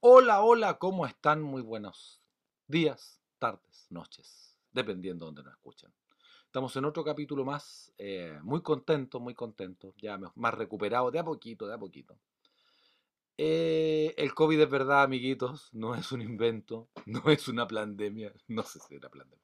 [0.00, 1.42] Hola, hola, ¿cómo están?
[1.42, 2.22] Muy buenos
[2.68, 5.92] días, tardes, noches, dependiendo de donde nos escuchen.
[6.44, 11.24] Estamos en otro capítulo más, eh, muy contento, muy contento, ya más recuperado de a
[11.24, 12.18] poquito, de a poquito.
[13.38, 18.62] Eh, el COVID es verdad, amiguitos, no es un invento, no es una pandemia, no
[18.62, 19.38] sé si era pandemia,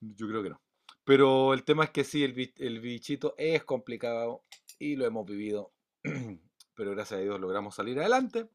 [0.00, 0.60] yo creo que no.
[1.04, 4.42] Pero el tema es que sí, el, el bichito es complicado
[4.78, 5.72] y lo hemos vivido,
[6.74, 8.48] pero gracias a Dios logramos salir adelante.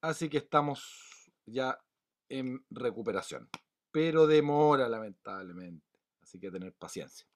[0.00, 1.78] Así que estamos ya
[2.28, 3.48] en recuperación.
[3.90, 5.98] Pero demora, lamentablemente.
[6.22, 7.26] Así que tener paciencia.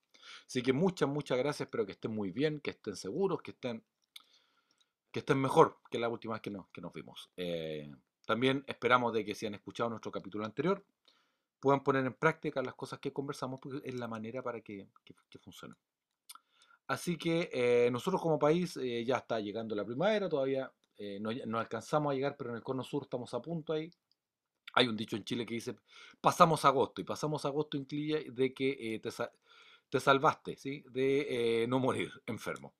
[0.47, 1.67] Así que muchas, muchas gracias.
[1.67, 3.83] Espero que estén muy bien, que estén seguros, que estén,
[5.11, 7.29] que estén mejor que la última vez que nos, que nos vimos.
[7.37, 7.91] Eh,
[8.25, 10.83] también esperamos de que si han escuchado nuestro capítulo anterior,
[11.59, 15.39] puedan poner en práctica las cosas que conversamos, porque es la manera para que, que,
[15.39, 15.75] funcione.
[16.87, 21.59] Así que eh, nosotros como país eh, ya está llegando la primavera, todavía eh, no,
[21.59, 23.91] alcanzamos a llegar, pero en el cono sur estamos a punto ahí.
[24.73, 25.75] Hay un dicho en Chile que dice,
[26.21, 28.99] pasamos agosto, y pasamos agosto incluye de que eh,
[29.89, 30.83] te, salvaste, ¿sí?
[30.89, 32.73] De eh, no morir enfermo.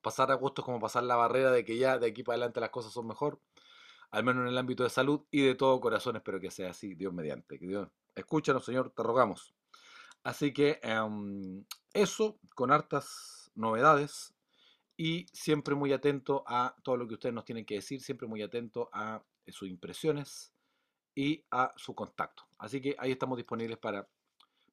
[0.00, 2.70] Pasar agosto es como pasar la barrera de que ya de aquí para adelante las
[2.70, 3.40] cosas son mejor,
[4.10, 6.94] al menos en el ámbito de salud, y de todo corazón espero que sea así,
[6.94, 7.58] Dios mediante.
[7.58, 9.54] Que Dios, escúchanos, Señor, te rogamos.
[10.22, 14.35] Así que em, eso, con hartas novedades,
[14.96, 18.42] y siempre muy atento a todo lo que ustedes nos tienen que decir, siempre muy
[18.42, 20.52] atento a eh, sus impresiones
[21.14, 22.44] y a su contacto.
[22.58, 24.08] Así que ahí estamos disponibles para,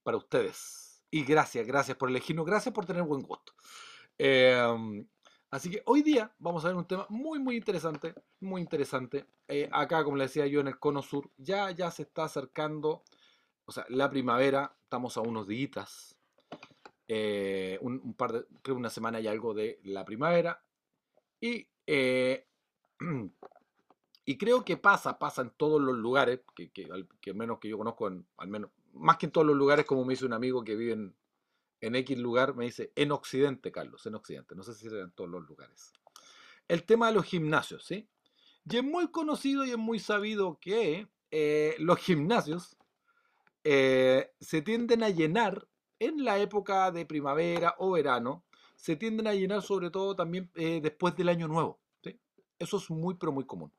[0.03, 1.03] para ustedes.
[1.11, 3.53] Y gracias, gracias por elegirnos, gracias por tener buen gusto.
[4.17, 5.05] Em,
[5.51, 9.27] así que hoy día vamos a ver un tema muy, muy interesante, muy interesante.
[9.47, 13.03] Eh, acá, como le decía yo, en el cono sur, ya, ya se está acercando,
[13.65, 16.12] o sea, la primavera, estamos a unos días
[17.15, 20.63] eh, un, par de, creo una semana y algo de la primavera.
[21.39, 22.47] Y, eh,
[24.25, 26.89] y creo que pasa, pasa en todos los lugares, que, que,
[27.21, 30.13] que menos que yo conozco, al menos, más que en todos los lugares, como me
[30.13, 31.15] dice un amigo que vive en,
[31.81, 35.11] en X lugar, me dice en Occidente, Carlos, en Occidente, no sé si será en
[35.11, 35.93] todos los lugares.
[36.67, 38.09] El tema de los gimnasios, ¿sí?
[38.67, 42.75] Y es muy conocido y es muy sabido que eh, los gimnasios
[43.63, 45.69] se tienden a llenar
[45.99, 48.43] en la época de primavera o verano
[48.75, 51.79] se tienden a llenar sobre todo también eh, después del año nuevo.
[52.59, 53.71] Eso es muy, pero muy común.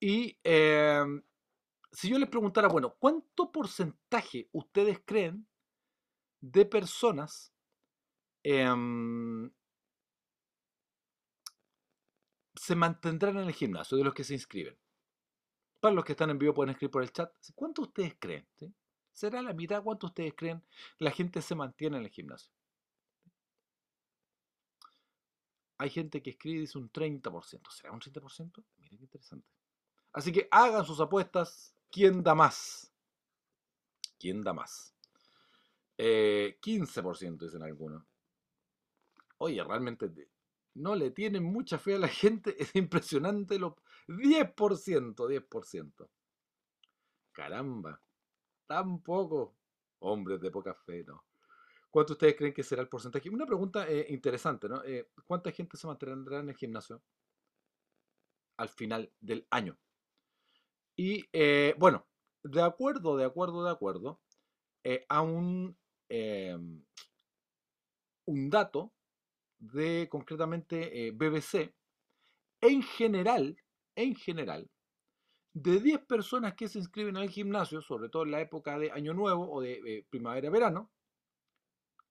[0.00, 1.22] Y em,
[1.92, 5.46] si yo les preguntara, bueno, ¿cuánto porcentaje ustedes creen
[6.40, 7.52] de personas
[8.42, 9.50] em,
[12.54, 14.76] se mantendrán en el gimnasio, de los que se inscriben?
[15.80, 17.32] Para los que están en vivo pueden escribir por el chat.
[17.54, 18.46] ¿Cuánto ustedes creen?
[19.16, 19.82] ¿Será la mitad?
[19.82, 20.62] ¿Cuánto ustedes creen
[20.98, 22.52] la gente se mantiene en el gimnasio?
[25.78, 27.70] Hay gente que escribe y dice un 30%.
[27.70, 28.62] ¿Será un 30%?
[28.76, 29.48] Miren qué interesante.
[30.12, 31.74] Así que hagan sus apuestas.
[31.90, 32.92] ¿Quién da más?
[34.18, 34.94] ¿Quién da más?
[35.96, 38.04] 15% eh, dicen algunos.
[39.38, 40.10] Oye, realmente
[40.74, 42.54] no le tienen mucha fe a la gente.
[42.62, 43.78] Es impresionante lo...
[44.08, 46.08] 10%, 10%.
[47.32, 47.98] Caramba.
[48.66, 49.56] Tampoco.
[50.00, 51.24] Hombres de poca fe, ¿no?
[51.90, 53.30] ¿Cuánto ustedes creen que será el porcentaje?
[53.30, 54.84] Una pregunta eh, interesante, ¿no?
[54.84, 57.02] Eh, ¿Cuánta gente se mantendrá en el gimnasio
[58.58, 59.78] al final del año?
[60.94, 62.06] Y eh, bueno,
[62.42, 64.20] de acuerdo, de acuerdo, de acuerdo,
[65.08, 65.76] a un,
[66.08, 66.84] em,
[68.26, 68.92] un dato
[69.58, 71.74] de concretamente BBC,
[72.60, 73.56] en general,
[73.96, 74.70] en general,
[75.56, 79.14] de 10 personas que se inscriben al gimnasio, sobre todo en la época de Año
[79.14, 80.90] Nuevo o de eh, primavera-verano,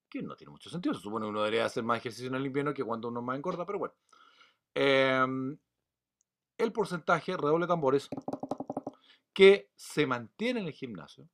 [0.09, 2.45] que no tiene mucho sentido, se supone que uno debería hacer más ejercicio en el
[2.47, 3.93] invierno que cuando uno más engorda, pero bueno.
[4.73, 5.55] Em,
[6.57, 8.09] el porcentaje, redoble tambores,
[9.31, 11.29] que se mantiene en el gimnasio,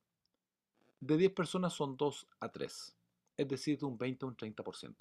[1.00, 2.94] de 10 personas son 2 a 3,
[3.38, 4.96] es decir, de un 20 a un 30%.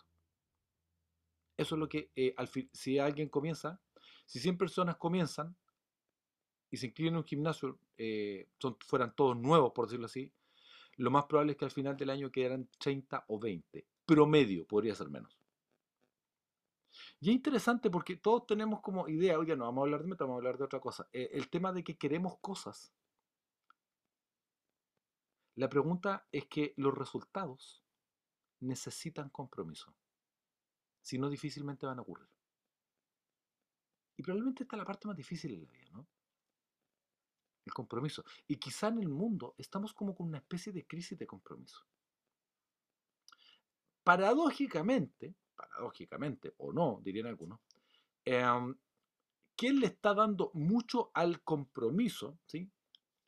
[1.58, 3.82] Eso es lo que, eh, al si alguien comienza,
[4.26, 5.58] si 100 personas comienzan,
[6.72, 10.32] y se inscriben en un gimnasio, eh, son, fueran todos nuevos, por decirlo así,
[10.96, 13.86] lo más probable es que al final del año quedaran 30 o 20.
[14.06, 15.38] Promedio, podría ser menos.
[17.20, 20.24] Y es interesante porque todos tenemos como idea, oye, no vamos a hablar de meta,
[20.24, 21.08] vamos a hablar de otra cosa.
[21.12, 22.94] Eh, el tema de que queremos cosas.
[25.56, 27.84] La pregunta es que los resultados
[28.62, 29.94] necesitan compromiso.
[31.02, 32.30] Si no, difícilmente van a ocurrir.
[34.18, 36.08] Y probablemente esta es la parte más difícil en la vida, ¿no?
[37.66, 38.24] El compromiso.
[38.48, 41.86] Y quizá en el mundo estamos como con una especie de crisis de compromiso.
[44.04, 47.60] Paradójicamente, paradójicamente, o no, dirían algunos,
[48.26, 48.76] em,
[49.56, 52.40] ¿quién le está dando mucho al compromiso?
[52.48, 52.72] ¿sí?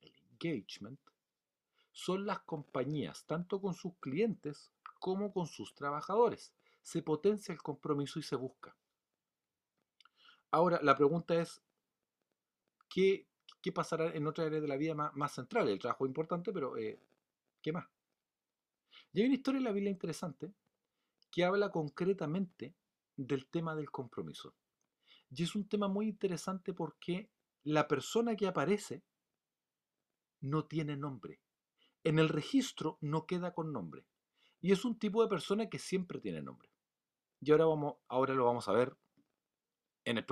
[0.01, 0.99] El engagement.
[1.91, 6.53] Son las compañías, tanto con sus clientes como con sus trabajadores.
[6.81, 8.75] Se potencia el compromiso y se busca.
[10.49, 11.61] Ahora, la pregunta es,
[12.89, 13.27] ¿qué,
[13.63, 15.69] qué pasará en otra área de la vida más, más central?
[15.69, 16.99] El trabajo es importante, pero eh,
[17.61, 17.87] ¿qué más?
[19.13, 20.53] Y hay una historia en la Biblia interesante
[21.31, 22.75] que habla concretamente
[23.15, 24.53] del tema del compromiso.
[25.31, 27.31] Y es un tema muy interesante porque
[27.63, 29.03] la persona que aparece
[30.41, 31.39] no tiene nombre.
[32.03, 34.05] En el registro no queda con nombre.
[34.59, 36.69] Y es un tipo de persona que siempre tiene nombre.
[37.39, 38.95] Y ahora, vamos, ahora lo vamos a ver
[40.05, 40.25] en el,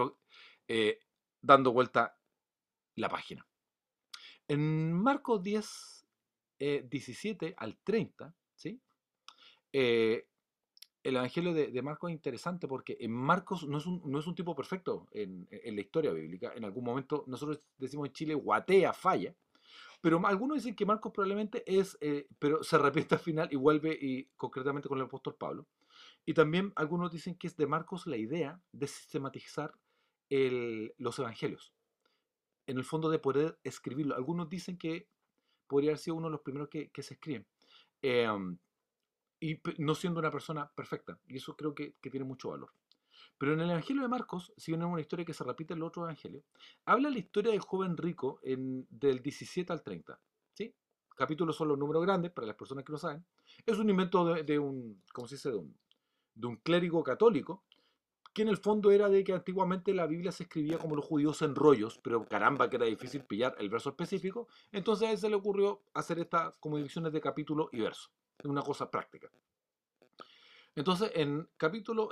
[0.67, 0.99] eh,
[1.41, 2.20] dando vuelta
[2.95, 3.45] la página.
[4.47, 6.05] En Marcos 10,
[6.59, 8.81] 17 eh, al 30, ¿sí?
[9.73, 10.27] Eh,
[11.03, 14.35] el Evangelio de, Marcos es interesante porque en Marcos no es un, no es un
[14.35, 16.53] tipo perfecto en, la historia bíblica.
[16.55, 19.35] En algún momento nosotros decimos en Chile guatea, falla.
[19.99, 23.97] Pero algunos dicen que Marcos probablemente es, eh, pero se arrepiente al final y vuelve
[23.99, 25.67] y concretamente con el apóstol Pablo.
[26.25, 29.73] Y también algunos dicen que es de Marcos la idea de sistematizar
[30.29, 31.73] los evangelios.
[32.71, 34.15] En el fondo de poder escribirlo.
[34.15, 35.09] Algunos dicen que
[35.68, 37.45] podría haber sido uno de los primeros que, se escriben.
[38.01, 38.57] Em,
[39.41, 41.19] y no siendo una persona perfecta.
[41.27, 42.71] Y eso creo que, tiene mucho valor.
[43.38, 45.79] Pero en el Evangelio de Marcos, si bien es una historia que se repite en
[45.79, 46.45] el otro Evangelio,
[46.85, 50.17] habla la historia del joven rico en, del 17 al 30.
[50.53, 50.74] ¿sí?
[51.17, 53.25] Capítulos son los números grandes, para las personas que lo saben.
[53.65, 55.50] Es un invento de, un, ¿cómo se dice?
[55.50, 55.77] De un,
[56.35, 57.65] de un clérigo católico,
[58.33, 61.41] que en el fondo era de que antiguamente la Biblia se escribía como los judíos
[61.41, 65.29] en rollos, pero caramba que era difícil pillar el verso específico, entonces a él se
[65.29, 68.09] le ocurrió hacer estas como divisiones de capítulo y verso
[68.49, 69.29] una cosa práctica.
[70.75, 71.49] Entonces, en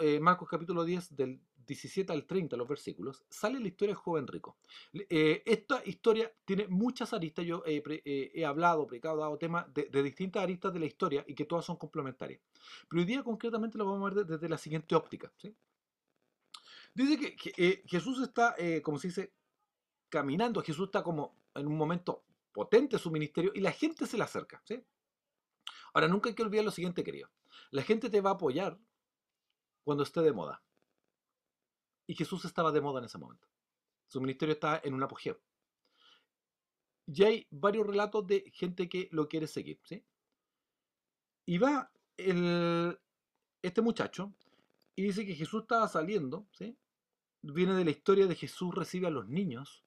[0.02, 4.28] eh, Marcos capítulo 10, del 17 al 30, los versículos, sale la historia del joven
[4.28, 4.58] rico.
[4.92, 7.46] Eh, esta historia tiene muchas aristas.
[7.46, 11.46] Yo eh, he hablado, predicado, dado temas de, distintas aristas de la historia y que
[11.46, 12.42] todas son complementarias.
[12.90, 15.32] Pero hoy día concretamente lo vamos a ver desde la siguiente óptica.
[16.94, 19.34] Dice que, Jesús está, como se dice,
[20.10, 20.62] caminando.
[20.62, 24.62] Jesús está como en un momento potente su ministerio y la gente se le acerca.
[25.94, 27.30] Ahora, nunca hay que olvidar lo siguiente, querido.
[27.72, 28.80] La gente te va a apoyar
[29.84, 30.64] cuando esté de moda.
[32.08, 33.48] Y Jesús estaba de moda en ese momento.
[34.08, 35.40] Su ministerio está en un apogeo.
[37.06, 39.80] Y hay varios relatos de gente que lo quiere seguir.
[41.46, 44.34] Y va este muchacho
[44.96, 46.48] y dice que Jesús estaba saliendo.
[46.52, 46.78] ¿sí?
[47.42, 49.84] Viene de la historia de Jesús recibe a los niños.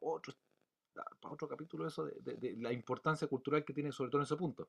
[0.00, 0.34] Otro,
[0.92, 4.68] para otro capítulo eso de la importancia cultural que tiene sobre todo en ese punto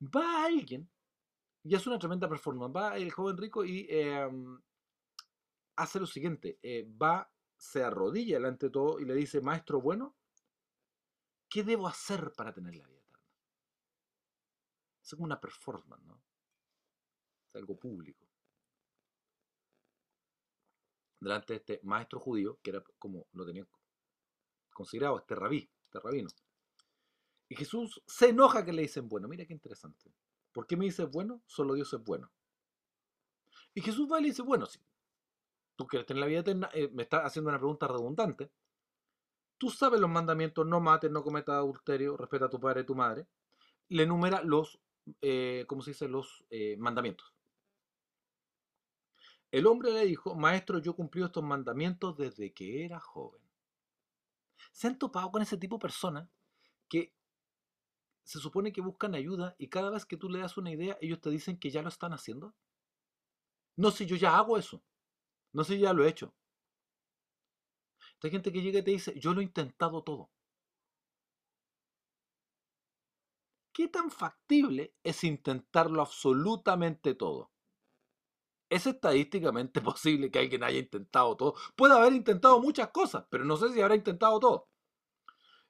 [0.00, 0.88] va alguien
[1.62, 2.74] y hace una tremenda performance.
[2.74, 4.60] Va el joven rico y em,
[5.76, 10.16] hace lo siguiente: eh, va, se arrodilla delante de todo y le dice, Maestro bueno,
[11.48, 13.24] ¿qué debo hacer para tener la vida eterna?
[15.02, 16.20] Es como una performance, ¿no?
[17.56, 18.26] Algo público.
[21.20, 23.66] Delante de este maestro judío, que era como lo tenía
[24.72, 26.28] considerado, este rabí, este rabino.
[27.48, 29.28] Y Jesús se enoja que le dicen bueno.
[29.28, 30.12] Mira qué interesante.
[30.52, 31.42] ¿Por qué me dices bueno?
[31.46, 32.30] Solo Dios es bueno.
[33.74, 34.80] Y Jesús va y le dice, bueno, si
[35.76, 38.50] tú quieres tener la vida eterna, eh, me está haciendo una pregunta redundante.
[39.58, 42.94] Tú sabes los mandamientos, no mates, no cometas adulterio, respeta a tu padre y tu
[42.94, 43.26] madre.
[43.90, 44.80] Le enumera los,
[45.20, 46.08] eh, ¿cómo se dice?
[46.08, 47.34] Los eh, mandamientos.
[49.50, 53.42] El hombre le dijo, maestro, yo cumplí estos mandamientos desde que era joven.
[54.72, 56.28] ¿Se han topado con ese tipo de personas
[56.88, 57.14] que
[58.26, 61.20] se supone que buscan ayuda y cada vez que tú le das una idea, ellos
[61.20, 62.56] te dicen que ya lo están haciendo.
[63.76, 64.82] No sé, yo ya hago eso.
[65.52, 66.34] No sé, ya lo he hecho.
[68.22, 70.30] Hay gente que llega y te dice, yo lo he intentado todo.
[73.72, 77.52] ¿Qué tan factible es intentarlo absolutamente todo?
[78.68, 81.54] Es estadísticamente posible que alguien haya intentado todo.
[81.76, 84.68] Puede haber intentado muchas cosas, pero no sé si habrá intentado todo.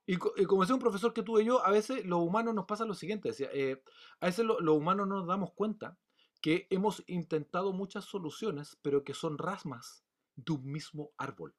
[0.09, 2.95] Y, como decía un profesor que tuve yo, a veces los humanos nos pasa lo
[2.95, 3.83] siguiente, eh,
[4.21, 5.99] a veces los humanos no nos damos cuenta
[6.41, 10.05] que hemos intentado muchas soluciones, pero que son rasmas
[10.37, 11.57] de un mismo árbol.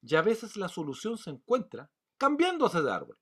[0.00, 3.18] Y a veces la solución se encuentra cambiándose de árbol.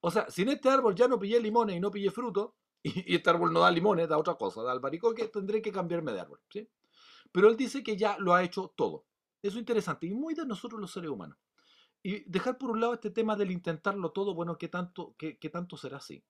[0.00, 3.14] O sea, si en este árbol ya no pillé limones y no pillé fruto, y,
[3.14, 6.40] este árbol no da limones, da otra cosa, da albaricoque, tendré que cambiarme de árbol.
[6.50, 6.68] ¿sí?
[7.32, 9.06] Pero él dice que ya lo ha hecho todo.
[9.42, 11.38] Eso es interesante y muy de nosotros los seres humanos.
[12.02, 15.76] Y dejar por un lado este tema del intentarlo todo, bueno, ¿qué tanto, qué, tanto
[15.76, 16.24] será así?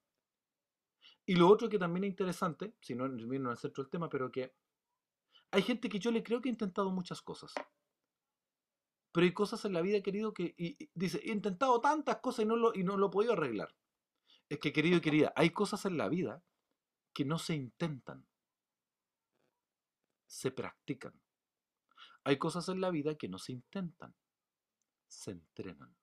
[1.27, 4.33] Y lo otro que también es interesante, si no viene al centro del tema, pero
[4.33, 4.53] que
[5.53, 7.53] hay gente que yo le creo que ha intentado muchas cosas.
[9.13, 12.49] Pero hay cosas en la vida, querido, que y, dice, he intentado tantas cosas y
[12.49, 13.75] no, lo, y no lo he podido arreglar.
[14.51, 16.43] Es que, querido y querida, hay cosas en la vida
[17.15, 18.27] que no se intentan,
[20.27, 21.21] se practican.
[22.25, 24.13] Hay cosas en la vida que no se intentan,
[25.07, 25.97] se entrenan.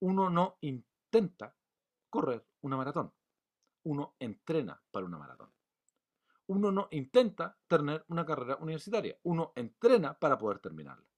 [0.00, 1.56] Uno no intenta
[2.10, 3.14] correr una maratón,
[3.84, 5.50] uno entrena para una maratón.
[6.48, 11.08] Uno no intenta tener una carrera universitaria, uno entrena para poder terminarla.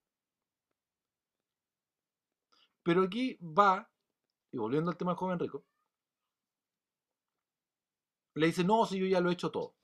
[2.84, 3.90] Pero aquí va,
[4.52, 5.64] y volviendo al tema del joven rico,
[8.40, 9.76] le dice, no, si yo ya lo he hecho todo.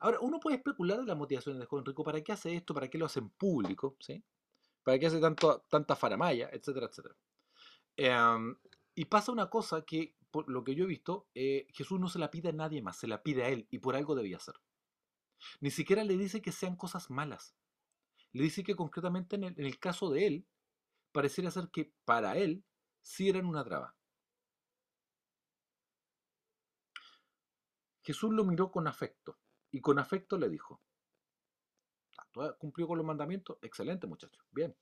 [0.00, 2.74] Ahora, uno puede especular de las motivaciones del joven rico, ¿para qué hace esto?
[2.74, 3.96] ¿Para qué lo hace en público?
[4.00, 4.22] ¿Sí?
[4.82, 6.48] ¿Para qué hace tanto, tanta faramaya?
[6.52, 7.16] Etcétera, etcétera.
[7.96, 8.56] Em,
[8.94, 12.18] y pasa una cosa que, por lo que yo he visto, eh, Jesús no se
[12.18, 14.54] la pide a nadie más, se la pide a él, y por algo debía ser.
[15.60, 17.54] Ni siquiera le dice que sean cosas malas.
[18.32, 20.46] Le dice que concretamente en el caso de él,
[21.12, 22.64] pareciera ser que para él
[23.00, 23.97] sí eran una traba.
[28.08, 29.38] Jesús lo miró con afecto
[29.70, 30.80] y con afecto le dijo,
[32.36, 33.58] ah, cumplió con los mandamientos?
[33.60, 34.74] Excelente muchacho, bien.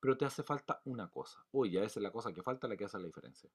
[0.00, 1.46] Pero te hace falta una cosa.
[1.52, 3.48] Oye, esa es la cosa que falta, la que hace la diferencia.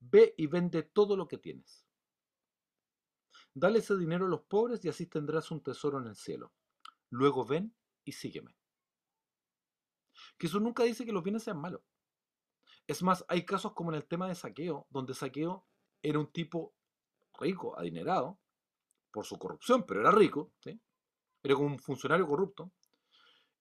[0.00, 1.86] Ve y vende todo lo que tienes.
[3.54, 6.52] Dale ese dinero a los pobres y así tendrás un tesoro en el cielo.
[7.08, 7.72] Luego ven
[8.02, 8.56] y sígueme.
[10.40, 11.82] Jesús nunca dice que los bienes sean malos.
[12.86, 15.66] Es más, hay casos como en el tema de saqueo, donde saqueo
[16.02, 16.74] era un tipo
[17.38, 18.38] rico, adinerado,
[19.10, 20.52] por su corrupción, pero era rico,
[21.42, 22.72] era como un funcionario corrupto.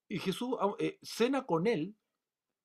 [0.07, 1.95] Y Jesús eh, cena con él,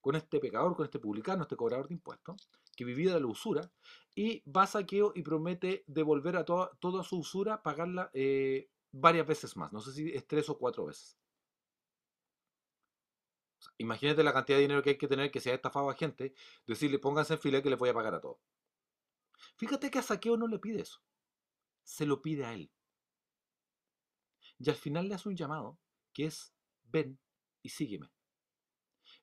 [0.00, 3.70] con este pecador, con este publicano, este cobrador de impuestos, que vivía de la usura,
[4.14, 9.56] y va a saqueo y promete devolver a toda, su usura, pagarla eh, varias veces
[9.56, 9.72] más.
[9.72, 11.18] No sé si es tres o cuatro veces
[13.78, 16.34] imagínate la cantidad de dinero que hay que tener que se ha estafado a gente,
[16.66, 18.38] decirle pónganse en fila que les voy a pagar a todos.
[19.56, 21.00] Fíjate que a Saqueo no le pide eso,
[21.82, 22.70] se lo pide a él.
[24.58, 25.78] Y al final le hace un llamado
[26.12, 26.52] que es
[26.84, 27.18] ven
[27.62, 28.10] y sígueme.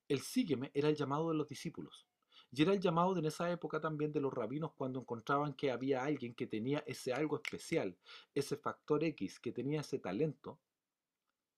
[0.07, 2.07] El sígueme era el llamado de los discípulos.
[2.51, 5.71] Y era el llamado de en esa época también de los rabinos cuando encontraban que
[5.71, 7.97] había alguien que tenía ese algo especial,
[8.33, 10.59] ese factor X, que tenía ese talento.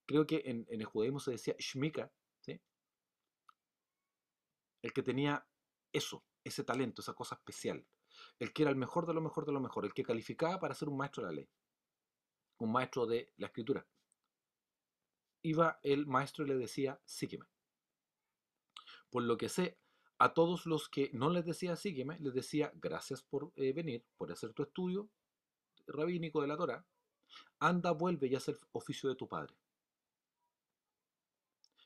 [0.08, 2.12] Creo que en, en el judaísmo se decía shmika,
[4.88, 5.46] el que tenía
[5.92, 7.86] eso, ese talento, esa cosa especial,
[8.40, 10.76] el que era el mejor de lo mejor de lo mejor, el que calificaba para
[10.76, 11.50] ser un maestro de la ley,
[12.60, 13.86] un maestro de la escritura.
[15.44, 17.46] Iba el maestro y le decía, sígueme.
[19.10, 19.78] Por lo que sé,
[20.20, 24.32] a todos los que no les decía sígueme, les decía gracias por eh, venir, por
[24.32, 25.10] hacer tu estudio
[25.86, 26.86] rabínico de la Torah,
[27.60, 29.54] anda, vuelve y haz el oficio de tu padre.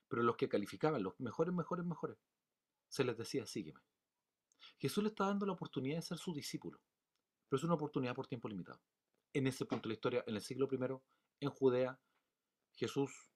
[0.07, 2.17] Pero los que calificaban, los mejores, mejores, mejores,
[2.91, 3.81] se les decía, sígueme.
[4.77, 6.79] Jesús le está dando la oportunidad de ser su discípulo,
[7.47, 8.81] pero es una oportunidad por tiempo limitado.
[9.33, 10.99] En ese punto de la historia, en el siglo I,
[11.39, 11.99] en Judea,
[12.73, 13.31] Jesús,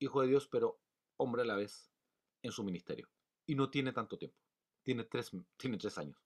[0.00, 0.80] hijo de Dios, pero
[1.16, 1.92] hombre a la vez,
[2.42, 3.08] en su ministerio.
[3.46, 4.36] Y no tiene tanto tiempo.
[4.82, 6.18] Tiene tres, tiene tres años.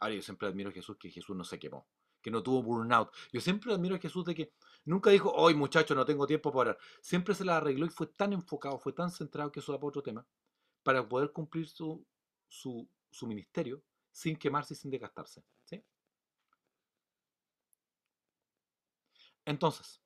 [0.00, 1.88] Ahora yo siempre admiro a Jesús que Jesús no se quemó,
[2.20, 3.10] que no tuvo burnout.
[3.32, 4.52] Yo siempre admiro a Jesús de que
[4.84, 6.78] nunca dijo, hoy muchacho, no tengo tiempo para orar.
[7.00, 9.88] Siempre se la arregló y fue tan enfocado, fue tan centrado que eso da para
[9.88, 10.26] otro tema,
[10.82, 12.06] para poder cumplir su,
[12.48, 12.88] su,
[13.26, 15.44] ministerio sin quemarse y sin desgastarse.
[19.44, 20.00] Entonces,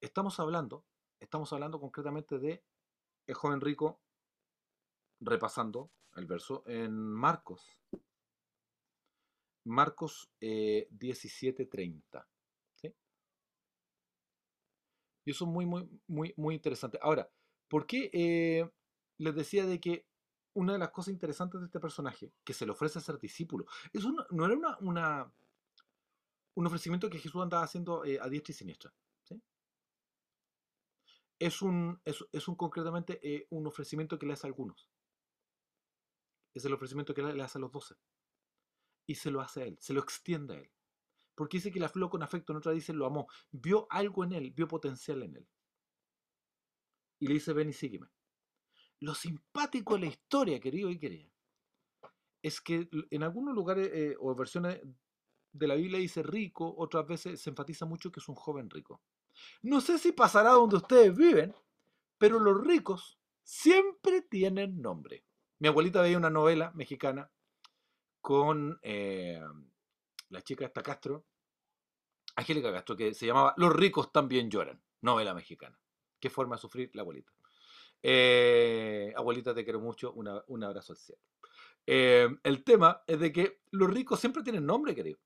[0.00, 0.84] estamos hablando,
[1.18, 2.62] estamos hablando concretamente de
[3.26, 4.00] el joven rico,
[5.20, 7.64] repasando el verso en Marcos.
[9.64, 12.26] Marcos eh, 17:30.
[15.24, 16.98] Y eso es muy, muy, muy, muy interesante.
[17.00, 17.30] Ahora,
[17.68, 18.68] ¿por qué eh,
[19.18, 20.06] les decía de que
[20.54, 23.66] una de las cosas interesantes de este personaje, que se le ofrece a ser discípulo,
[23.92, 25.32] eso no, era una,
[26.54, 28.92] un ofrecimiento que Jesús andaba haciendo eh, a diestra y siniestra.
[31.38, 34.88] Es, un, es, un concretamente eh, un ofrecimiento que le hace a algunos.
[36.54, 37.96] Es el ofrecimiento que le hace a los doce.
[39.06, 40.70] Y se lo hace a él, se lo extiende a él.
[41.34, 43.26] Porque dice que la flor con afecto, en otra dice lo amó.
[43.50, 45.48] Vio algo en él, vio potencial en él.
[47.18, 48.06] Y le dice, ven y sígueme.
[49.02, 51.28] Lo simpático de la historia, querido y querida,
[52.40, 54.80] es que en algunos lugares eh, o versiones
[55.52, 59.02] de la Biblia dice rico, otras veces se enfatiza mucho que es un joven rico.
[59.62, 61.52] No sé si pasará donde ustedes viven,
[62.16, 65.24] pero los ricos siempre tienen nombre.
[65.58, 67.28] Mi abuelita veía una novela mexicana
[68.20, 69.42] con eh,
[70.28, 71.26] la chica Castro,
[72.36, 75.76] Angélica Castro, que se llamaba Los ricos también lloran, novela mexicana.
[76.20, 77.32] Qué forma de sufrir la abuelita.
[78.02, 81.20] Eh, abuelita, te quiero mucho, una- un abrazo al cielo.
[81.86, 85.18] Eh, el tema es de que los ricos siempre tienen nombre, querido.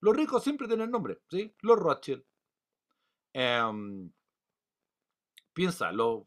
[0.00, 1.54] Los ricos siempre tienen nombre, ¿sí?
[1.60, 2.24] Los Rothschild.
[3.34, 4.10] Em,
[5.52, 6.24] piensa, los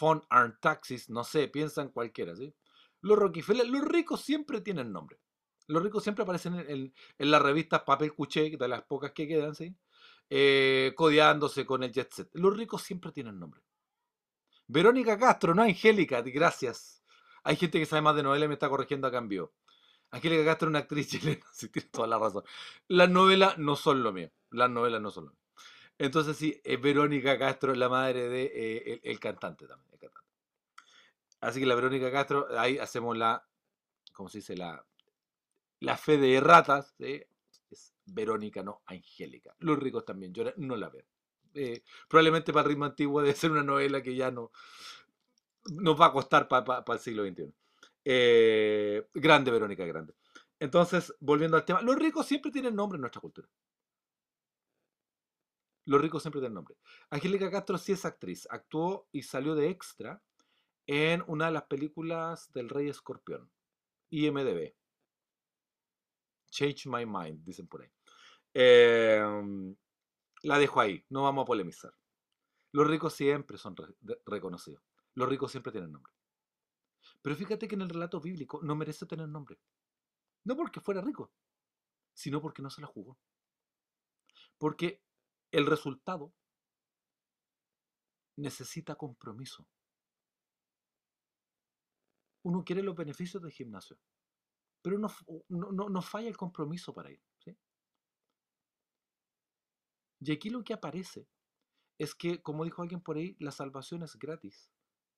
[0.00, 2.54] Von Arn Taxis, no sé, piensa en cualquiera, ¿sí?
[3.02, 5.18] Los Rockefeller, los ricos siempre tienen nombre.
[5.68, 9.28] Los ricos siempre aparecen en, en- en las revistas Papel Cuché, de las pocas que
[9.28, 9.76] quedan, ¿sí?
[10.30, 12.28] Eh, codeándose con el jet set.
[12.32, 13.60] Los ricos siempre tienen nombre.
[14.66, 17.02] Verónica Castro, no Angélica, gracias.
[17.44, 19.52] Hay gente que sabe más de novela y me está corrigiendo a cambio.
[20.10, 22.44] Angélica Castro es una actriz chilena, sí, tiene toda la razón.
[22.88, 24.30] Las novelas no son lo mío.
[24.50, 25.40] Las novelas no son lo mío.
[25.98, 29.88] Entonces sí, es Verónica Castro, la madre de eh, cantante también.
[29.92, 30.28] el cantante.
[31.40, 33.46] Así que la Verónica Castro, ahí hacemos la,
[34.12, 34.56] ¿cómo se dice?
[34.56, 34.84] La,
[35.80, 37.22] la fe de ratas, ¿sí?
[37.70, 39.54] es Verónica, no Angélica.
[39.58, 41.04] Los ricos también lloran, no la ven.
[41.54, 44.50] Eh, probablemente para el ritmo antiguo debe ser una novela que ya no
[45.70, 47.52] nos va a costar para el siglo XXI.
[48.04, 50.14] Eh, grande, Verónica, grande.
[50.58, 53.48] Entonces, volviendo al tema, los ricos siempre tienen nombre en nuestra cultura.
[55.84, 56.76] Los ricos siempre tienen nombre.
[57.10, 58.46] Angélica Castro sí es actriz.
[58.50, 60.22] Actuó y salió de extra
[60.86, 63.50] en una de las películas del Rey Escorpión.
[64.10, 64.74] IMDB.
[66.50, 67.90] Change My Mind, dicen por ahí.
[68.54, 69.74] Eh,
[70.42, 71.94] la dejo ahí, no vamos a polemizar.
[72.72, 73.76] Los ricos siempre son
[74.26, 74.82] reconocidos.
[75.14, 76.12] Los ricos siempre tienen nombre.
[77.20, 79.58] Pero fíjate que en el relato bíblico no merece tener nombre.
[80.44, 81.32] No porque fuera rico,
[82.14, 83.18] sino porque no se la jugó.
[84.58, 85.02] Porque
[85.50, 86.32] el resultado
[88.36, 89.68] necesita compromiso.
[92.44, 93.98] Uno quiere los beneficios del gimnasio,
[94.80, 95.08] pero no,
[95.48, 97.22] no, no- no falla el compromiso para ir.
[100.24, 101.26] Y aquí lo que aparece
[101.98, 104.70] es que, como dijo alguien por ahí, la salvación es gratis,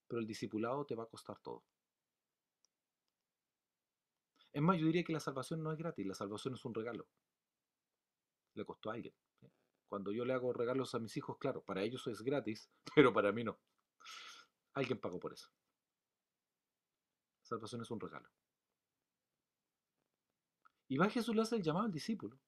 [0.09, 1.63] pero el discipulado te va a costar todo.
[4.51, 7.07] Es más, yo diría que la salvación no es gratis, la salvación es un regalo.
[8.55, 9.15] Le costó a alguien.
[9.89, 13.31] Cuando yo le hago regalos a mis hijos, claro, para ellos es gratis, pero para
[13.31, 13.61] mí no.
[14.73, 15.51] Alguien pagó por eso.
[17.43, 18.31] Salvación es un regalo.
[20.89, 22.41] Y va Jesús le hace el llamado al discípulo.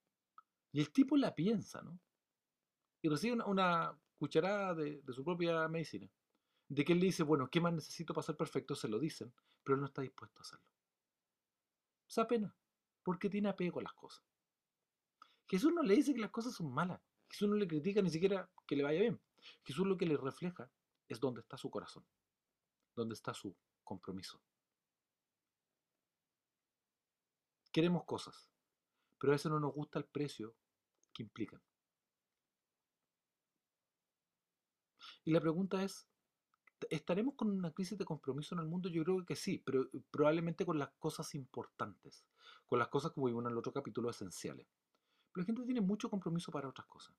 [0.71, 1.99] Y el tipo la piensa, ¿no?
[3.01, 6.09] Y recibe una, cucharada de, su propia medicina.
[6.69, 8.75] De que él le dice, bueno, ¿qué más necesito para ser perfecto?
[8.75, 9.33] Se lo dicen,
[9.63, 10.65] pero él no está dispuesto a hacerlo.
[12.07, 12.55] Se pena,
[13.03, 14.23] porque tiene apego a las cosas.
[15.47, 17.01] Jesús no le dice que las cosas son malas.
[17.29, 19.21] Jesús no le critica ni siquiera que le vaya bien.
[19.63, 20.69] Jesús lo que le refleja
[21.07, 22.05] es dónde está su corazón,
[22.95, 24.41] dónde está su compromiso.
[27.71, 28.49] Queremos cosas,
[29.19, 30.55] pero a veces no nos gusta el precio
[31.13, 31.61] que implican.
[35.27, 36.07] Y la pregunta es,
[36.89, 38.87] ¿estaremos con una crisis de compromiso en el mundo?
[38.87, 42.23] Yo creo que sí, pero eh, probablemente con las cosas importantes,
[42.65, 44.65] con las cosas como vimos en el otro capítulo esenciales.
[45.33, 47.13] Pero la gente tiene mucho compromiso para otras cosas.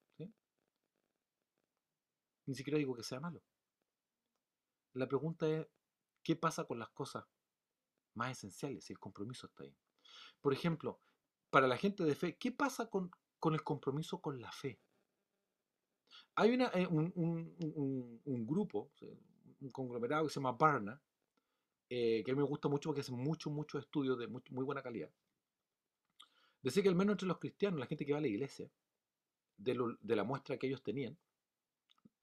[2.46, 3.42] Ni siquiera digo que sea malo.
[4.94, 5.66] La pregunta es,
[6.22, 7.26] ¿qué pasa con las cosas
[8.14, 9.76] más esenciales si el compromiso está ahí?
[10.40, 10.98] Por ejemplo,
[11.50, 14.80] para la gente de fe, ¿qué pasa con, con el compromiso con la fe?
[16.40, 18.92] Hay eh, un, grupo,
[19.60, 21.02] un conglomerado que se llama Barna,
[21.90, 24.80] eh, que a mí me gusta mucho porque hace muchos, muchos estudios de muy buena
[24.80, 25.10] calidad.
[26.62, 28.70] Decía que al menos entre los cristianos, la gente que va a la iglesia,
[29.56, 31.18] de, de la muestra que ellos tenían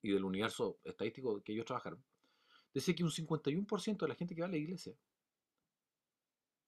[0.00, 2.02] y del universo estadístico que ellos trabajaron,
[2.72, 4.96] decía que un 51% de la gente que va a la iglesia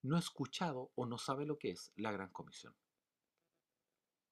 [0.03, 2.75] no ha escuchado o no sabe lo que es la gran comisión.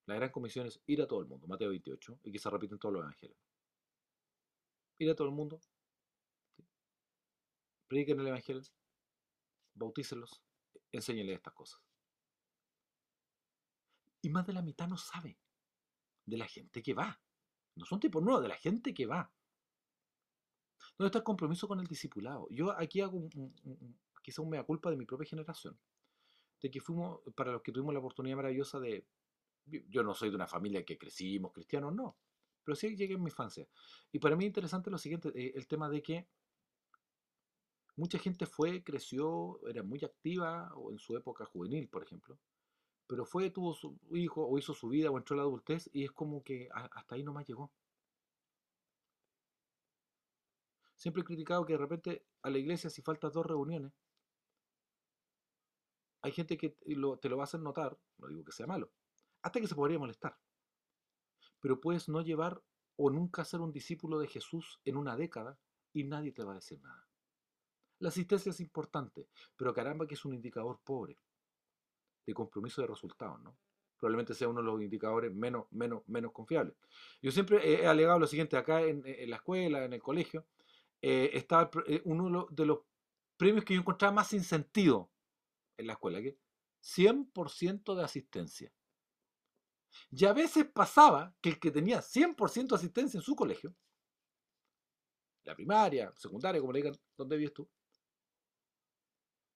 [0.06, 2.74] La gran comisión es ir a todo el mundo, Mateo 28, y que se repite
[2.74, 3.38] en todos los evangelios.
[4.98, 6.64] Ir a todo el mundo, ¿sí?
[7.88, 8.62] prediquen el evangelio,
[9.74, 10.42] bautícelos,
[10.92, 11.80] enséñenles estas cosas.
[14.22, 15.38] Y más de la mitad no sabe
[16.24, 17.20] de la gente que va.
[17.76, 19.30] No son tipos nuevos, de la gente que va.
[20.98, 22.48] ¿Dónde está el compromiso con el discipulado?
[22.50, 25.78] Yo aquí hago un, un- quizá un mea culpa de mi propia generación.
[26.60, 29.06] De que fuimos, para los que tuvimos la oportunidad maravillosa de.
[29.66, 32.16] Yo no soy de una familia que crecimos cristianos, no.
[32.64, 33.68] Pero sí llegué en mi infancia.
[34.12, 36.28] Y para mí es interesante lo siguiente: eh, el tema de que
[37.96, 42.38] mucha gente fue, creció, era muy activa, o en su época juvenil, por ejemplo.
[43.06, 46.04] Pero fue, tuvo su hijo, o hizo su vida, o entró a la adultez, y
[46.04, 47.72] es como que hasta ahí nomás llegó.
[50.96, 53.92] Siempre he criticado que de repente a la iglesia, si faltas dos reuniones,
[56.22, 58.90] hay gente que te lo va a hacer notar, no digo que sea malo,
[59.46, 60.36] hasta que se podría molestar.
[61.60, 62.62] pero puedes no llevar
[62.96, 65.58] o nunca ser un discípulo de Jesús en una década
[65.92, 67.08] y nadie te va a decir nada.
[67.98, 71.16] La asistencia es importante, pero caramba que es un indicador pobre
[72.26, 73.56] de compromiso de resultados, ¿no?
[73.96, 76.74] Probablemente sea uno de los indicadores menos, menos, menos confiables.
[77.22, 80.44] Yo siempre he alegado lo siguiente, acá en, la escuela, en el colegio,
[81.00, 82.80] eh, estaba eh, uno de los
[83.36, 85.08] premios que yo encontraba más sin sentido
[85.78, 86.36] en la escuela, que
[86.82, 88.72] 100% de asistencia.
[90.10, 93.74] Y a veces pasaba que el que tenía 100% de asistencia en su colegio,
[95.46, 97.68] la primaria, secundaria, como le digan, ¿dónde vives tú?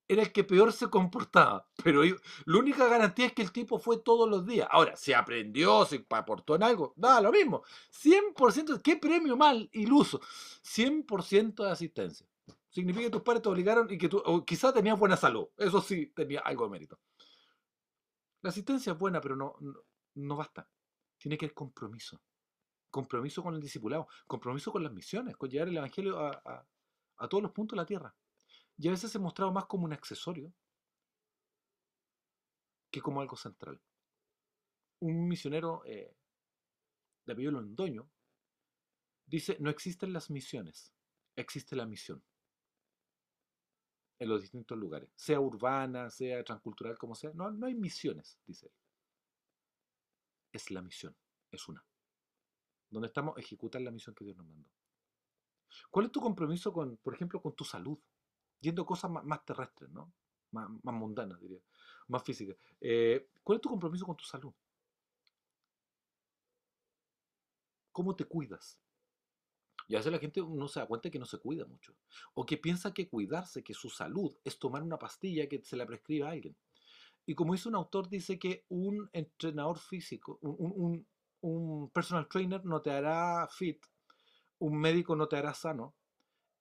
[0.07, 1.69] Era el que peor se comportaba.
[1.85, 4.69] Pero la única garantía es que el tipo fue todos los días.
[4.71, 7.63] Ahora, si aprendió, si aportó en algo, da lo mismo.
[7.93, 10.21] 100%, ¿qué premio mal, iluso?
[10.63, 12.27] 100% de asistencia.
[12.71, 15.49] Significa que tus padres te obligaron y que tú, quizás tenías buena salud.
[15.57, 17.01] Eso sí, tenía algo de mérito.
[18.43, 19.57] La asistencia es buena, pero no
[20.29, 20.69] basta.
[21.19, 22.21] Tiene que haber compromiso.
[22.91, 26.67] Compromiso con el discipulado, compromiso con las misiones, con llevar el Evangelio a,
[27.29, 28.15] todos los puntos de la tierra.
[28.77, 30.53] Y a veces se ha mostrado más como un accesorio
[32.91, 33.81] que como algo central.
[35.01, 36.17] Un misionero eh,
[37.27, 38.11] de apellido Londoño
[39.27, 40.93] dice, no existen las misiones,
[41.37, 42.25] existe la misión
[44.19, 47.31] en los distintos lugares, sea urbana, sea transcultural, como sea.
[47.35, 48.73] No, no hay misiones, dice él
[50.53, 51.17] es la misión,
[51.51, 51.85] es una.
[52.89, 54.69] Donde estamos, ejecutar la misión que Dios nos mandó.
[55.91, 57.99] ¿Cuál es tu compromiso con, por ejemplo, con tu salud?
[58.61, 60.13] Yendo cosas más, terrestres, ¿no?
[60.51, 61.61] Más, mundanas, diría,
[62.09, 62.57] más físicas.
[62.81, 64.53] Eh, ¿Cuál es tu compromiso con tu salud?
[67.93, 68.79] ¿Cómo te cuidas?
[69.89, 71.97] Y a veces la gente no se da cuenta que no se cuida mucho.
[72.35, 75.87] O que piensa que cuidarse, que su salud es tomar una pastilla que se la
[75.87, 76.57] prescribe a alguien.
[77.27, 81.07] Y como dice un autor, dice que un entrenador físico, un,
[81.93, 83.85] personal trainer no te hará fit,
[84.59, 85.95] un médico no te hará sano,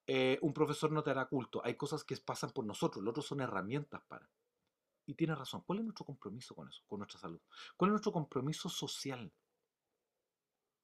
[0.05, 1.61] eh, un profesor no te hará culto.
[1.63, 4.29] Hay cosas que pasan por nosotros, los otros son herramientas para.
[5.05, 5.63] Y tiene razón.
[5.65, 7.41] ¿Cuál es nuestro compromiso con eso, con nuestra salud?
[7.75, 9.31] ¿Cuál es nuestro compromiso social?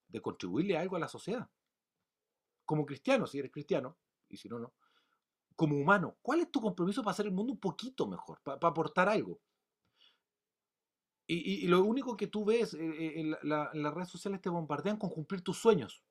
[0.08, 1.48] De contribuirle algo a la sociedad.
[2.66, 4.74] Como cristiano, si eres cristiano, y si no, no.
[5.56, 9.08] Como humano, ¿cuál es tu compromiso para hacer el mundo un poquito mejor, para aportar
[9.08, 9.40] algo?
[11.28, 15.10] Y, lo único que tú ves eh, eh, en, las redes sociales te bombardean con
[15.10, 16.04] cumplir tus sueños.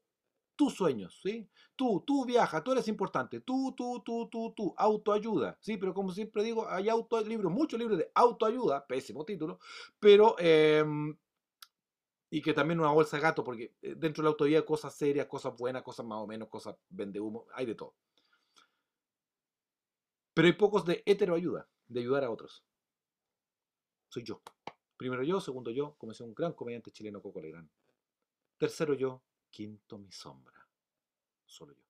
[0.56, 1.48] Tus sueños, ¿sí?
[1.76, 3.40] Tú, tú viaja, tú eres importante.
[3.40, 4.74] Tú, tú, tú, tú, tú.
[4.76, 5.76] Autoayuda, ¿sí?
[5.76, 9.58] Pero como siempre digo, hay auto, libros, muchos libros de autoayuda, pésimo título,
[9.98, 10.36] pero...
[10.38, 11.16] Em,
[12.30, 14.92] y que también una bolsa de gato, porque eh, dentro de la autoayuda hay cosas
[14.96, 17.94] serias, cosas buenas, cosas más o menos, cosas vende humo, hay de todo.
[20.34, 22.64] Pero hay pocos de heteroayuda, de ayudar a otros.
[24.08, 24.42] Soy yo.
[25.04, 27.68] Primero yo, segundo yo, como decía un gran comediante chileno Coco Legrand.
[28.56, 30.66] Tercero yo, quinto mi sombra.
[31.44, 31.82] Solo yo.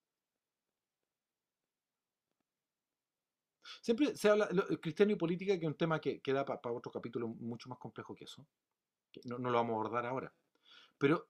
[3.80, 6.90] Siempre se habla de cristiano y política, que es un tema que, da para otro
[6.90, 8.48] capítulo mucho más complejo que eso.
[9.26, 10.34] no, no, lo vamos a abordar ahora.
[10.98, 11.28] Pero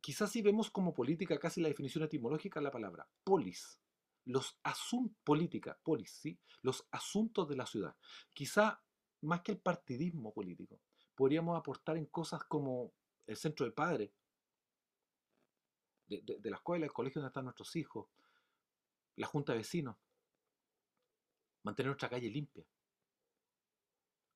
[0.00, 3.80] quizás si vemos como política casi la definición etimológica de la palabra polis.
[4.26, 6.38] Los asuntos, política, polis, ¿sí?
[6.62, 7.96] Los asuntos de la ciudad.
[8.32, 8.80] Quizá
[9.22, 10.80] más que el partidismo político,
[11.16, 12.92] podríamos aportar en cosas como
[13.26, 14.12] el centro del padre,
[16.06, 18.08] de, la escuela, el colegio donde están nuestros hijos,
[19.16, 19.96] la junta de vecinos,
[21.64, 22.64] mantener nuestra calle limpia.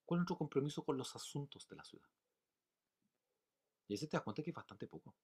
[0.04, 2.08] ¿Cuál es nuestro compromiso con los asuntos de la ciudad?
[3.86, 5.14] Y ese te das cuenta que es bastante poco.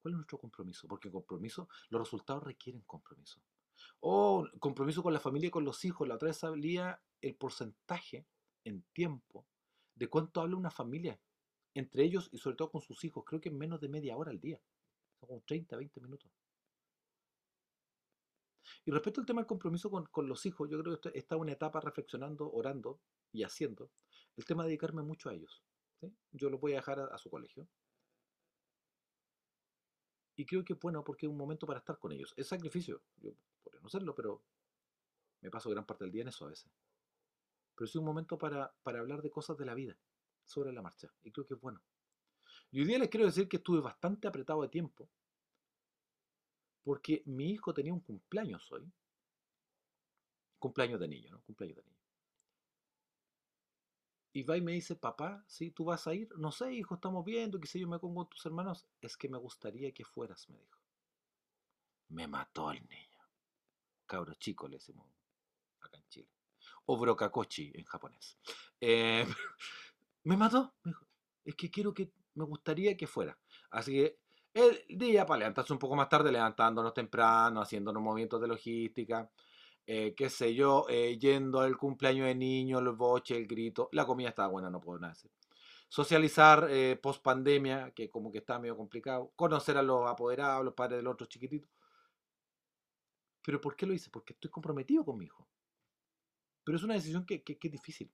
[0.00, 0.86] ¿Cuál es nuestro compromiso?
[0.86, 3.42] Porque compromiso, los resultados requieren compromiso.
[4.00, 6.06] O compromiso con la familia y con los hijos.
[6.06, 8.26] La otra vez salía el porcentaje
[8.68, 9.46] en tiempo
[9.94, 11.20] de cuánto habla una familia
[11.74, 13.24] entre ellos y sobre todo con sus hijos.
[13.24, 14.60] Creo que en menos de media hora al día.
[15.18, 16.30] Son como 30, 20 minutos.
[18.84, 21.80] Y respecto al tema del compromiso con, los hijos, yo creo que está una etapa
[21.80, 23.00] reflexionando, orando
[23.32, 23.90] y haciendo
[24.36, 25.62] el tema de dedicarme mucho a ellos.
[26.30, 27.66] Yo lo voy a dejar a, su colegio.
[30.36, 32.32] Y creo que es bueno porque es un momento para estar con ellos.
[32.36, 33.02] Es sacrificio.
[33.16, 34.42] Yo podría no serlo, pero
[35.40, 36.70] me paso gran parte del día en eso a veces
[37.78, 39.96] pero es un momento para, hablar de cosas de la vida,
[40.44, 41.80] sobre la marcha, y creo que es bueno.
[42.72, 45.08] Y hoy día les quiero decir que estuve bastante apretado de tiempo,
[46.82, 48.92] porque mi hijo tenía un cumpleaños hoy,
[50.58, 51.40] cumpleaños de niño, ¿no?
[51.42, 51.98] Cumpleaños de niño.
[54.32, 55.70] Y va y me dice, papá, ¿sí?
[55.70, 56.36] ¿Tú vas a ir?
[56.36, 58.88] No sé, hijo, estamos viendo, qué sé yo, me pongo con tus hermanos.
[59.00, 60.80] Es que me gustaría que fueras, me dijo.
[62.08, 63.22] Me mató el niño.
[64.04, 65.06] Cabro chico, le decimos
[65.80, 66.37] acá en Chile
[66.86, 68.38] o brokakochi en japonés.
[68.80, 69.26] Eh,
[70.24, 71.06] me mató, me dijo,
[71.44, 73.38] es que quiero que me gustaría que fuera.
[73.70, 74.18] Así que
[74.54, 79.30] el día para levantarse un poco más tarde, levantándonos temprano, haciéndonos movimientos de logística,
[79.86, 83.88] eh, qué sé yo, eh, yendo al cumpleaños de niños, el boche, el grito.
[83.92, 85.30] La comida estaba buena, no puedo nada hacer.
[85.88, 86.68] Socializar
[87.00, 89.32] post pandemia, que como que está medio complicado.
[89.36, 91.68] Conocer a los apoderados, los padres del otro chiquitito.
[93.42, 94.10] ¿Pero por qué lo hice?
[94.10, 95.48] Porque estoy comprometido con mi hijo.
[96.68, 98.12] Pero es una decisión que, es difícil.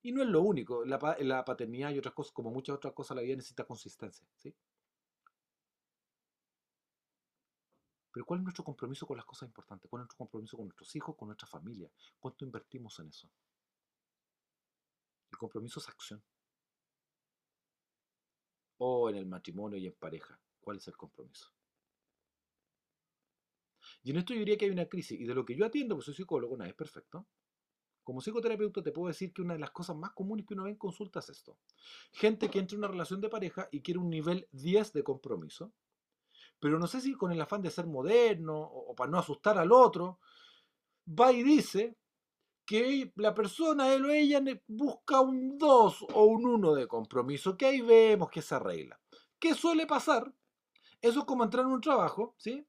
[0.00, 0.86] Y no es lo único.
[0.86, 0.98] La,
[1.44, 4.26] paternidad y otras cosas, como muchas otras cosas, la vida necesita consistencia.
[4.38, 4.56] ¿sí?
[8.10, 9.86] Pero ¿cuál es nuestro compromiso con las cosas importantes?
[9.90, 11.90] ¿Cuál es nuestro compromiso con nuestros hijos, con nuestra familia?
[12.18, 13.30] ¿Cuánto invertimos en eso?
[15.30, 16.22] El compromiso es acción.
[18.78, 20.40] O en el matrimonio y en pareja.
[20.58, 21.52] ¿Cuál es el compromiso?
[24.04, 25.20] Y en esto yo diría que hay una crisis.
[25.20, 27.26] Y de lo que yo atiendo, porque soy psicólogo, nada es perfecto.
[28.08, 30.70] Como psicoterapeuta te puedo decir que una de las cosas más comunes que uno ve
[30.70, 31.58] en consulta es esto.
[32.10, 35.74] Gente que entra en una relación de pareja y quiere un nivel 10 de compromiso,
[36.58, 39.72] pero no sé si con el afán de ser moderno o, para no asustar al
[39.72, 40.20] otro,
[41.06, 41.98] va y dice
[42.64, 47.66] que la persona, él o ella, busca un 2 o un 1 de compromiso, que
[47.66, 48.98] ahí vemos que se arregla.
[49.38, 50.32] ¿Qué suele pasar?
[51.02, 52.66] Eso es como entrar en un trabajo, ¿sí?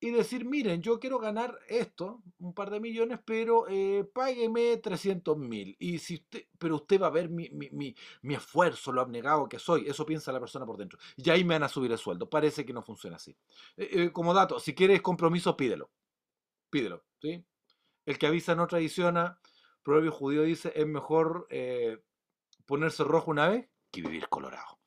[0.00, 5.36] Y decir, miren, yo quiero ganar esto, un par de millones, pero eh, págueme 300
[5.36, 5.76] mil.
[5.80, 9.48] Y si usted, pero usted va a ver mi, mi, mi, mi, esfuerzo, lo abnegado
[9.48, 9.88] que soy.
[9.88, 10.98] Eso piensa la persona por dentro.
[11.16, 12.30] Y ahí me van a subir el sueldo.
[12.30, 13.36] Parece que no funciona así.
[13.76, 15.90] Eh, eh, como dato, si quieres compromiso, pídelo.
[16.70, 17.44] Pídelo, ¿sí?
[18.06, 19.40] El que avisa no traiciona.
[19.82, 21.98] Proverbio judío dice, es mejor eh,
[22.66, 24.78] ponerse rojo una vez que vivir colorado.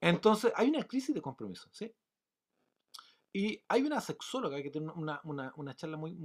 [0.00, 1.94] Entonces, hay una crisis de compromiso, ¿sí?
[3.32, 6.16] Y hay una sexóloga que tiene una, una, una charla muy,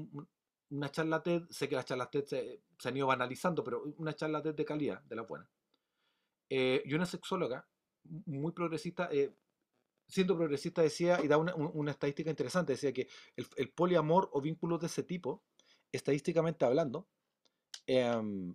[0.70, 4.14] una charla TED, sé que las charlas TED se, se, han ido banalizando, pero una
[4.14, 5.50] charla TED de calidad, de la buena.
[6.50, 7.68] Eh, y una sexóloga
[8.04, 9.36] muy progresista, eh,
[10.08, 14.42] siendo progresista, decía, y da una, una, estadística interesante, decía que el, el, poliamor o
[14.42, 15.44] vínculos de ese tipo,
[15.92, 17.08] estadísticamente hablando,
[17.88, 18.50] eh,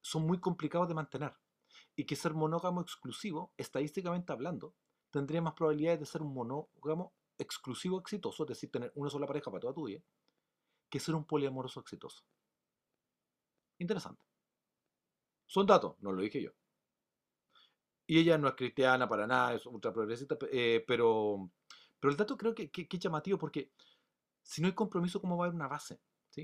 [0.00, 1.34] son muy complicados de mantener.
[1.94, 4.74] Y que ser monógamo exclusivo, estadísticamente hablando,
[5.16, 9.50] tendría más probabilidades de ser un monógamo exclusivo exitoso, es decir, tener una sola pareja
[9.50, 10.02] para toda tu vida,
[10.90, 12.22] que ser un poliamoroso exitoso.
[13.78, 14.22] Interesante.
[15.46, 16.50] Son datos, no lo dije yo.
[18.06, 21.50] Y ella no es cristiana para nada, es ultra progresista, eh, pero,
[21.98, 23.72] pero el dato creo que, que, es llamativo porque
[24.42, 25.98] si no hay compromiso, ¿cómo va a haber una base?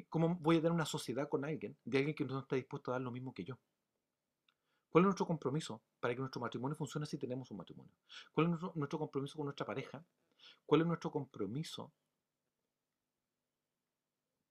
[0.08, 2.94] ¿Cómo voy a tener una sociedad con alguien, de alguien que no está dispuesto a
[2.94, 3.58] dar lo mismo que yo?
[4.92, 7.90] ¿Cuál es nuestro compromiso para que nuestro matrimonio funcione si tenemos un matrimonio?
[8.34, 10.04] ¿Cuál es nuestro, compromiso con nuestra pareja?
[10.66, 11.90] ¿Cuál es nuestro compromiso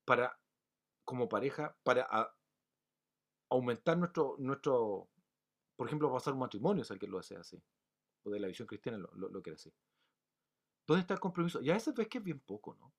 [0.04, 0.36] para,
[1.06, 2.36] como pareja, para a,
[3.52, 5.10] aumentar nuestro, nuestro,
[5.76, 7.62] por ejemplo, pasar un matrimonio, si alguien lo desea así,
[8.24, 9.72] o de la visión cristiana lo, lo, lo quiere así?
[10.88, 11.62] ¿Dónde está el compromiso?
[11.62, 12.92] Y a veces ves que es bien poco, ¿no?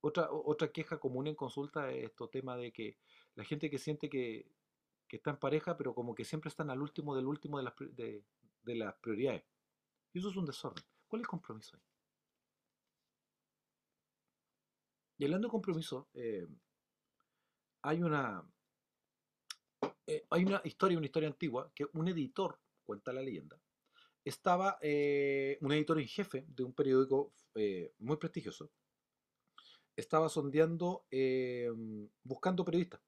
[0.00, 2.98] Otra, otra queja común en consulta es este tema de que
[3.34, 4.46] la gente que siente que,
[5.12, 7.74] que está en pareja, pero como que siempre están al último del último de las,
[7.76, 8.24] de,
[8.64, 9.44] las prioridades.
[10.10, 10.82] Y eso es un desorden.
[11.06, 11.82] ¿Cuál es el compromiso ahí?
[15.18, 16.48] Y hablando de compromiso, eh,
[17.82, 18.42] hay una
[20.06, 23.60] eh, hay una historia, una historia antigua, que un editor, cuenta la leyenda,
[24.24, 27.34] estaba, eh, un editor en jefe de un periódico
[27.98, 28.72] muy prestigioso,
[29.94, 31.04] estaba sondeando,
[32.24, 33.02] buscando periodistas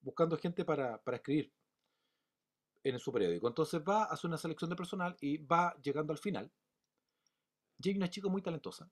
[0.00, 1.52] buscando gente para, para escribir
[2.82, 3.48] en su periódico.
[3.48, 6.50] Entonces va, hace una selección de personal y va llegando al final.
[7.84, 8.90] Hay una chica muy talentosa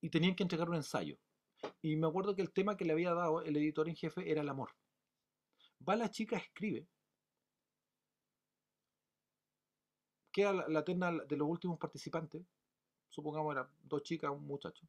[0.00, 1.18] y tenían que entregar un ensayo.
[1.80, 4.40] Y me acuerdo que el tema que le había dado el editor en jefe era
[4.40, 4.70] el amor.
[5.86, 6.86] Va la chica, escribe.
[10.32, 12.42] Queda la, la terna de los últimos participantes.
[13.10, 14.86] Supongamos eran dos chicas, un muchacho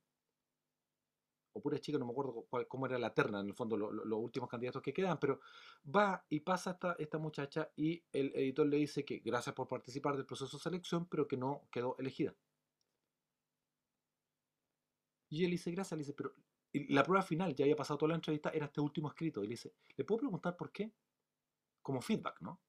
[1.54, 4.06] o pura chica, no me acuerdo cómo era la terna, en el fondo, los lo,
[4.06, 5.40] lo últimos candidatos que quedan, pero
[5.84, 10.16] va y pasa esta, esta muchacha y el editor le dice que gracias por participar
[10.16, 12.36] del proceso de selección, pero que no quedó elegida.
[15.30, 16.34] Y él dice, gracias, le dice, pero
[16.74, 19.44] la prueba final, ya había pasado toda la entrevista, era este último escrito.
[19.44, 20.92] Y le dice, ¿le puedo preguntar por qué?
[21.82, 22.60] Como feedback, ¿no?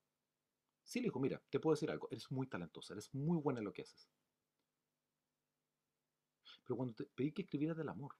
[0.83, 3.64] Sí, le dijo, mira, te puedo decir algo, eres muy talentosa, eres muy buena en
[3.64, 4.09] lo que haces.
[6.64, 8.16] Pero cuando te pedí que escribieras del amor,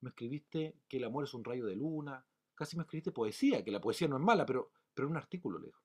[0.00, 3.70] me escribiste que el amor es un rayo de luna, casi me escribiste poesía, que
[3.70, 5.82] la poesía no es mala, pero, pero un artículo, le dijo.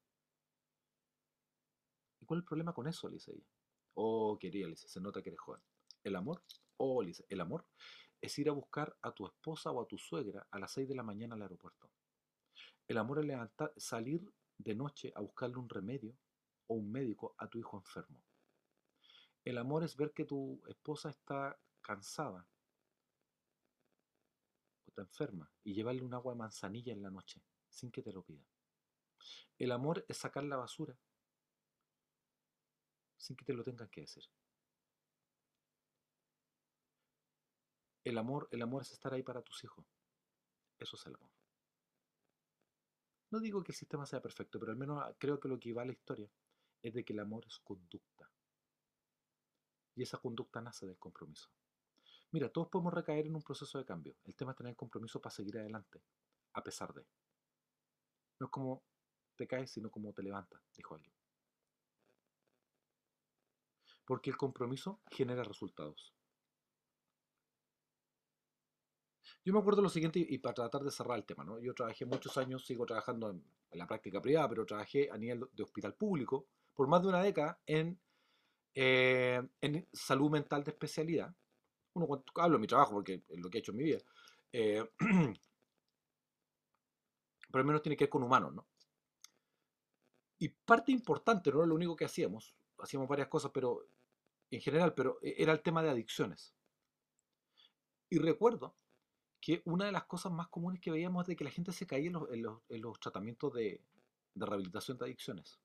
[2.22, 3.08] ¿Y cuál es el problema con eso?
[3.10, 3.48] Le dice ella.
[3.96, 5.62] Oh, querida, le dice, se nota que eres joven.
[6.04, 6.44] ¿El amor?
[6.78, 7.66] Oh, le dice, el amor
[8.22, 10.96] es ir a buscar a tu esposa o a tu suegra a las 6 de
[10.96, 11.90] la mañana al aeropuerto.
[12.88, 14.22] El amor es levantar, salir
[14.58, 16.16] de noche a buscarle un remedio
[16.68, 18.22] o un médico a tu hijo enfermo.
[19.44, 22.48] El amor es ver que tu esposa está cansada
[24.94, 28.22] está enferma y llevarle un agua de manzanilla en la noche sin que te lo
[28.24, 28.46] pida.
[29.58, 30.96] El amor es sacar la basura
[33.18, 34.24] sin que te lo tengan que decir.
[38.04, 39.86] El amor, el amor es estar ahí para tus hijos.
[40.78, 41.32] Eso es el amor.
[43.32, 45.74] No digo que el sistema sea perfecto, pero al menos ah, creo que lo que
[45.74, 46.30] va a la historia
[46.84, 48.30] es de que el amor es conducta.
[49.96, 51.50] Y esa conducta nace del compromiso.
[52.34, 54.16] Mira, todos podemos recaer en un proceso de cambio.
[54.24, 56.02] El tema es tener compromiso para seguir adelante,
[56.54, 57.06] a pesar de.
[58.40, 58.84] No es como
[59.36, 61.14] te caes, sino como te levantas, dijo alguien.
[64.04, 66.16] Porque el compromiso genera resultados.
[69.46, 71.60] Yo me acuerdo lo siguiente, y para tratar de cerrar el tema, ¿no?
[71.60, 73.44] Yo trabajé muchos años, sigo trabajando en,
[73.74, 77.60] la práctica privada, pero trabajé a nivel de hospital público por más de una década
[77.66, 78.00] en,
[78.74, 81.36] eh, en salud mental de especialidad.
[81.94, 84.00] Cuando hablo de mi trabajo, porque es lo que he hecho en mi vida,
[84.52, 84.84] eh,
[87.52, 88.68] pero al menos tiene que ver con humanos, ¿no?
[90.40, 93.88] Y parte importante, no era lo único que hacíamos, hacíamos varias cosas, pero
[94.52, 96.54] en general, pero e, era el tema de adicciones.
[98.10, 98.76] Y recuerdo
[99.40, 101.88] que una de las cosas más comunes que veíamos es de que la gente se
[101.88, 102.42] caía en
[102.82, 103.82] los, tratamientos de,
[104.36, 105.60] rehabilitación de adicciones.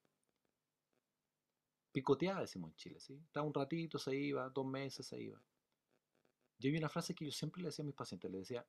[1.92, 3.20] Picoteada, decimos en Chile, ¿sí?
[3.24, 5.40] Estaba un ratito, se iba, dos meses se iba.
[6.58, 8.66] Yo vi una frase que yo siempre le decía a mis pacientes, le decía,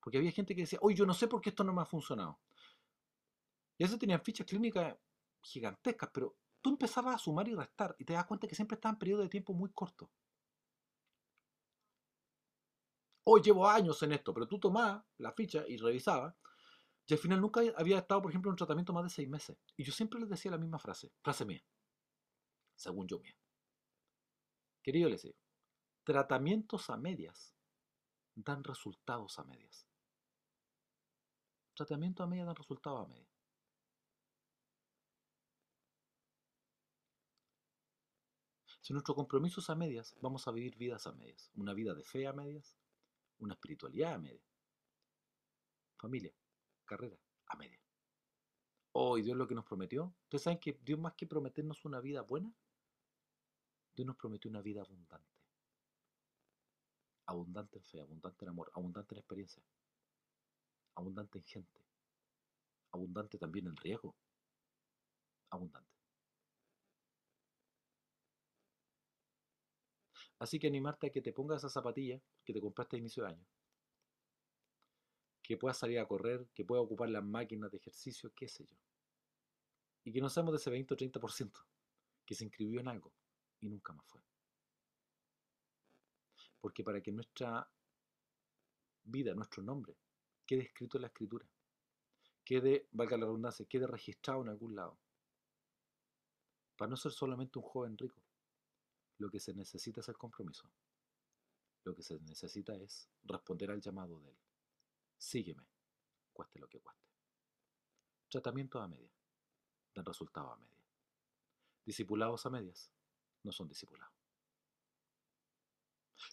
[0.00, 1.86] porque había gente que decía, oye, yo no sé por qué esto no me ha
[1.86, 2.40] funcionado.
[3.78, 4.96] Y eso tenían fichas clínicas
[5.40, 8.98] gigantescas, pero tú empezabas a sumar y restar y te das cuenta que siempre estaban
[8.98, 10.08] periodos de tiempo muy cortos.
[13.26, 16.34] Hoy llevo años en esto, pero tú tomabas la ficha y revisabas,
[17.06, 19.56] y al final nunca había estado, por ejemplo, en un tratamiento más de seis meses.
[19.76, 21.64] Y yo siempre les decía la misma frase, frase mía,
[22.74, 23.36] según yo mía.
[24.82, 25.36] Querido, les digo,
[26.04, 27.54] tratamientos a medias
[28.34, 29.86] dan resultados a medias.
[31.74, 33.28] Tratamientos a medias dan resultados a medias.
[38.80, 41.50] Si nuestro compromiso es a medias, vamos a vivir vidas a medias.
[41.54, 42.76] Una vida de fe a medias,
[43.38, 44.44] una espiritualidad a media.
[45.96, 46.34] Familia,
[46.84, 47.80] carrera, a media.
[48.92, 50.14] Oh, y Dios lo que nos prometió.
[50.24, 52.54] ¿Ustedes saben que Dios más que prometernos una vida buena,
[53.94, 55.33] Dios nos prometió una vida abundante.
[57.26, 59.62] Abundante en fe, abundante en amor, abundante en experiencia,
[60.94, 61.80] abundante en gente,
[62.92, 64.14] abundante también en riesgo,
[65.50, 65.94] abundante.
[70.38, 73.30] Así que animarte a que te pongas esa zapatilla que te compraste a inicio de
[73.30, 73.46] año.
[75.42, 78.76] Que puedas salir a correr, que puedas ocupar las máquinas de ejercicio, qué sé yo.
[80.04, 81.64] Y que no seamos de ese 20 o 30%
[82.26, 83.12] que se inscribió en algo
[83.60, 84.20] y nunca más fue.
[86.64, 87.70] Porque para que nuestra
[89.02, 89.98] vida, nuestro nombre,
[90.46, 91.46] quede escrito en la escritura,
[92.42, 94.98] quede, valga la redundancia, quede registrado en algún lado,
[96.74, 98.22] para no ser solamente un joven rico,
[99.18, 100.72] lo que se necesita es el compromiso.
[101.84, 104.38] Lo que se necesita es responder al llamado de él.
[105.18, 105.68] Sígueme,
[106.32, 107.04] cueste lo que cueste.
[108.30, 109.12] Tratamiento a media.
[109.94, 110.82] Dan resultado a media.
[111.84, 112.90] Discipulados a medias
[113.42, 114.23] no son discipulados.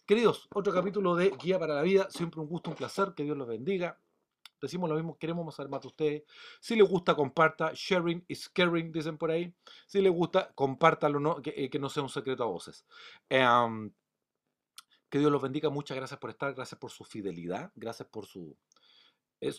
[0.06, 2.08] Queridos, otro capítulo de Guía para la Vida.
[2.10, 3.14] Siempre un gusto, un placer.
[3.14, 3.98] Que Dios los bendiga
[4.62, 6.22] decimos lo mismo, queremos saber más de ustedes.
[6.60, 7.72] Si les gusta, comparta.
[7.74, 9.52] Sharing is caring, dicen por ahí.
[9.86, 12.86] Si les gusta, compártalo, no, que, eh, no sea un secreto a voces.
[13.28, 13.92] Em,
[15.10, 15.68] que Dios los bendiga.
[15.68, 18.56] Muchas gracias por estar, gracias por su fidelidad, gracias por su...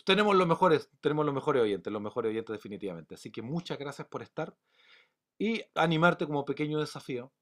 [0.04, 3.14] tenemos los mejores, tenemos los mejores oyentes, los mejores oyentes definitivamente.
[3.14, 4.56] Así que muchas gracias por estar
[5.38, 7.32] y animarte como pequeño desafío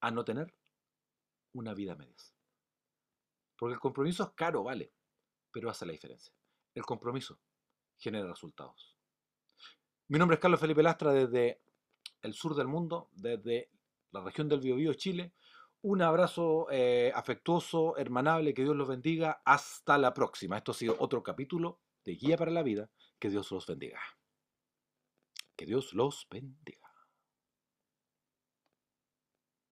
[0.00, 0.54] a no tener
[1.52, 2.34] una vida a medias.
[3.56, 4.92] Porque el compromiso es caro, vale
[5.50, 6.32] pero hace la diferencia.
[6.74, 7.38] El compromiso
[7.98, 8.96] genera resultados.
[10.08, 11.62] Mi nombre es Carlos Felipe Lastra desde
[12.22, 13.70] el sur del mundo, desde
[14.12, 15.34] la región del Biobío, Chile.
[15.82, 19.42] Un abrazo eh, afectuoso, hermanable, que Dios los bendiga.
[19.44, 20.58] Hasta la próxima.
[20.58, 22.90] Esto ha sido otro capítulo de Guía para la Vida.
[23.18, 24.00] Que Dios los bendiga.
[25.56, 26.79] Que Dios los bendiga.